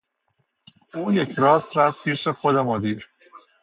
[0.93, 3.09] او یکراست رفت پیش خود مدیر.